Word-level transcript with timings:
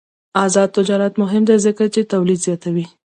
آزاد 0.45 0.69
تجارت 0.77 1.13
مهم 1.21 1.43
دی 1.49 1.57
ځکه 1.65 1.83
چې 1.93 2.09
تولید 2.13 2.39
زیاتوي. 2.47 2.85